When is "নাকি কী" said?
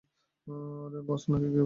1.27-1.49